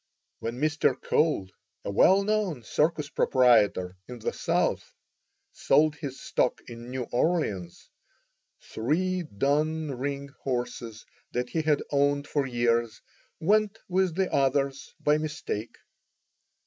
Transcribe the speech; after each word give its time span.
When 0.39 0.59
Mr. 0.59 0.99
Cole, 0.99 1.51
a 1.85 1.91
well 1.91 2.23
known 2.23 2.63
circus 2.63 3.07
proprietor 3.07 3.97
in 4.07 4.17
the 4.17 4.33
South, 4.33 4.95
sold 5.53 5.93
his 5.95 6.19
stock 6.19 6.59
in 6.67 6.89
New 6.89 7.03
Orleans, 7.11 7.87
three 8.63 9.21
dun 9.21 9.91
ring 9.91 10.29
horses 10.41 11.05
that 11.33 11.49
he 11.49 11.61
had 11.61 11.83
owned 11.91 12.25
for 12.27 12.47
years 12.47 13.03
went 13.39 13.77
with 13.87 14.15
the 14.15 14.33
others 14.33 14.95
by 14.99 15.19
mistake. 15.19 15.77